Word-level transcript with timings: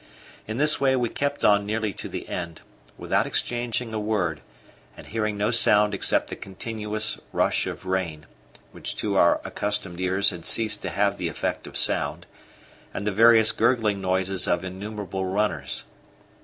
In 0.47 0.57
this 0.57 0.81
way 0.81 0.95
we 0.95 1.09
kept 1.09 1.45
on 1.45 1.63
nearly 1.63 1.93
to 1.93 2.09
the 2.09 2.27
end, 2.27 2.61
without 2.97 3.27
exchanging 3.27 3.93
a 3.93 3.99
word, 3.99 4.41
and 4.97 5.05
hearing 5.05 5.37
no 5.37 5.51
sound 5.51 5.93
except 5.93 6.29
the 6.31 6.35
continuous 6.35 7.21
rush 7.31 7.67
of 7.67 7.85
rain, 7.85 8.25
which 8.71 8.95
to 8.95 9.15
our 9.15 9.39
accustomed 9.45 9.99
ears 9.99 10.31
had 10.31 10.43
ceased 10.43 10.81
to 10.81 10.89
have 10.89 11.19
the 11.19 11.27
effect 11.29 11.67
of 11.67 11.77
sound, 11.77 12.25
and 12.95 13.05
the 13.05 13.11
various 13.11 13.51
gurgling 13.51 14.01
noises 14.01 14.47
of 14.47 14.63
innumerable 14.63 15.27
runners. 15.27 15.83